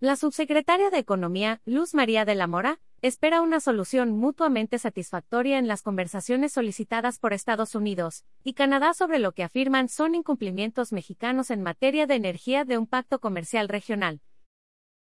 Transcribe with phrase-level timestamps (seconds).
[0.00, 5.66] La subsecretaria de Economía, Luz María de la Mora, espera una solución mutuamente satisfactoria en
[5.66, 11.50] las conversaciones solicitadas por Estados Unidos y Canadá sobre lo que afirman son incumplimientos mexicanos
[11.50, 14.20] en materia de energía de un pacto comercial regional.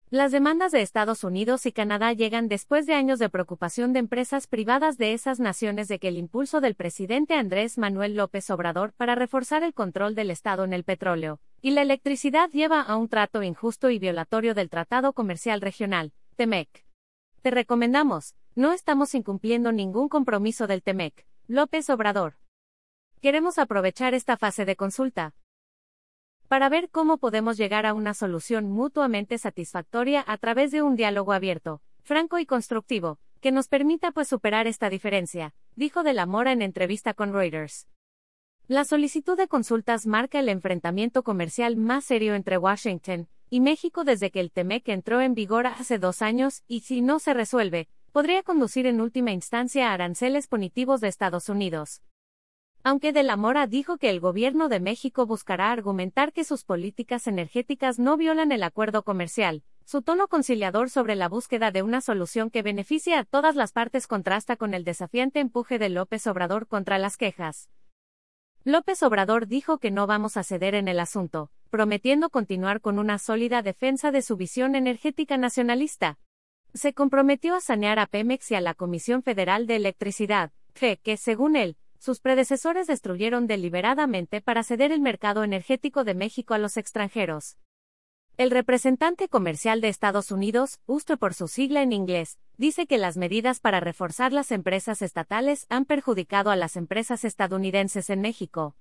[0.09, 4.49] Las demandas de Estados Unidos y Canadá llegan después de años de preocupación de empresas
[4.49, 9.15] privadas de esas naciones de que el impulso del presidente Andrés Manuel López Obrador para
[9.15, 13.43] reforzar el control del Estado en el petróleo y la electricidad lleva a un trato
[13.43, 16.87] injusto y violatorio del Tratado Comercial Regional, TEMEC.
[17.43, 22.37] Te recomendamos, no estamos incumpliendo ningún compromiso del TEMEC, López Obrador.
[23.21, 25.35] Queremos aprovechar esta fase de consulta
[26.49, 31.33] para ver cómo podemos llegar a una solución mutuamente satisfactoria a través de un diálogo
[31.33, 36.51] abierto, franco y constructivo, que nos permita pues superar esta diferencia, dijo De la Mora
[36.51, 37.87] en entrevista con Reuters.
[38.71, 44.31] La solicitud de consultas marca el enfrentamiento comercial más serio entre Washington y México desde
[44.31, 48.45] que el TEMEC entró en vigor hace dos años y si no se resuelve, podría
[48.45, 52.03] conducir en última instancia a aranceles punitivos de Estados Unidos.
[52.85, 57.27] Aunque De la Mora dijo que el gobierno de México buscará argumentar que sus políticas
[57.27, 62.51] energéticas no violan el acuerdo comercial, su tono conciliador sobre la búsqueda de una solución
[62.51, 66.99] que beneficie a todas las partes contrasta con el desafiante empuje de López Obrador contra
[66.99, 67.69] las quejas.
[68.65, 73.19] López Obrador dijo que no vamos a ceder en el asunto, prometiendo continuar con una
[73.19, 76.19] sólida defensa de su visión energética nacionalista.
[76.75, 81.57] Se comprometió a sanear a Pemex y a la Comisión Federal de Electricidad, que, según
[81.57, 87.57] él, sus predecesores destruyeron deliberadamente para ceder el mercado energético de México a los extranjeros.
[88.37, 93.17] El representante comercial de Estados Unidos, USTRO por su sigla en inglés, dice que las
[93.17, 98.77] medidas para reforzar las empresas estatales han perjudicado a las empresas estadounidenses en México.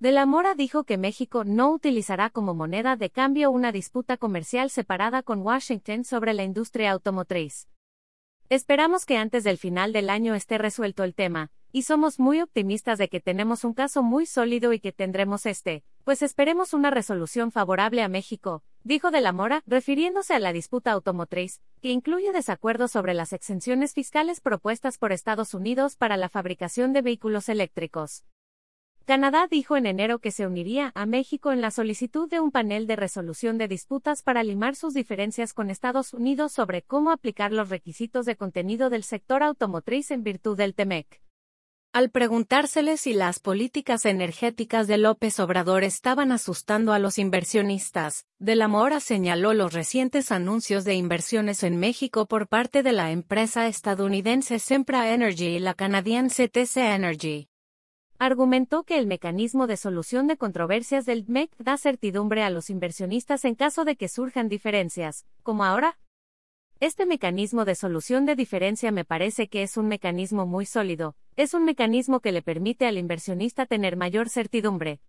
[0.00, 4.70] De la Mora dijo que México no utilizará como moneda de cambio una disputa comercial
[4.70, 7.68] separada con Washington sobre la industria automotriz.
[8.48, 12.96] Esperamos que antes del final del año esté resuelto el tema, y somos muy optimistas
[12.96, 17.52] de que tenemos un caso muy sólido y que tendremos este, pues esperemos una resolución
[17.52, 22.92] favorable a México, dijo de la Mora, refiriéndose a la disputa automotriz, que incluye desacuerdos
[22.92, 28.24] sobre las exenciones fiscales propuestas por Estados Unidos para la fabricación de vehículos eléctricos.
[29.06, 32.86] Canadá dijo en enero que se uniría a México en la solicitud de un panel
[32.86, 37.68] de resolución de disputas para limar sus diferencias con Estados Unidos sobre cómo aplicar los
[37.68, 41.23] requisitos de contenido del sector automotriz en virtud del TEMEC.
[41.94, 48.56] Al preguntársele si las políticas energéticas de López Obrador estaban asustando a los inversionistas, De
[48.56, 53.68] la Mora señaló los recientes anuncios de inversiones en México por parte de la empresa
[53.68, 57.48] estadounidense Sempra Energy y la canadiense TC Energy.
[58.18, 63.44] Argumentó que el mecanismo de solución de controversias del MEC da certidumbre a los inversionistas
[63.44, 65.96] en caso de que surjan diferencias, como ahora,
[66.80, 71.54] este mecanismo de solución de diferencia me parece que es un mecanismo muy sólido, es
[71.54, 75.00] un mecanismo que le permite al inversionista tener mayor certidumbre.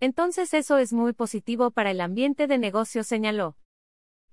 [0.00, 3.56] Entonces eso es muy positivo para el ambiente de negocio, señaló.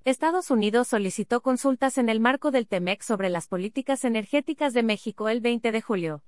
[0.03, 5.29] Estados Unidos solicitó consultas en el marco del TEMEC sobre las políticas energéticas de México
[5.29, 6.23] el 20 de julio.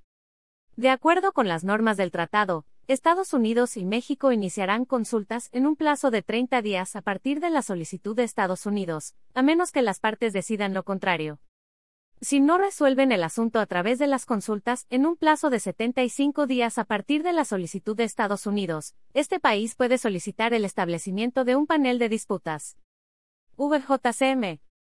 [0.75, 5.75] De acuerdo con las normas del tratado, Estados Unidos y México iniciarán consultas en un
[5.75, 9.81] plazo de 30 días a partir de la solicitud de Estados Unidos, a menos que
[9.81, 11.39] las partes decidan lo contrario.
[12.19, 16.47] Si no resuelven el asunto a través de las consultas en un plazo de 75
[16.47, 21.43] días a partir de la solicitud de Estados Unidos, este país puede solicitar el establecimiento
[21.43, 22.75] de un panel de disputas.
[23.55, 24.59] VJCM